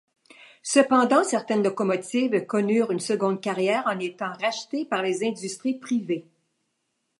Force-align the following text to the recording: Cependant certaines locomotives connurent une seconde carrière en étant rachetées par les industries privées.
Cependant 0.63 1.23
certaines 1.23 1.61
locomotives 1.61 2.47
connurent 2.47 2.89
une 2.89 2.99
seconde 2.99 3.39
carrière 3.39 3.83
en 3.85 3.99
étant 3.99 4.33
rachetées 4.41 4.83
par 4.83 5.03
les 5.03 5.23
industries 5.23 5.77
privées. 5.77 6.25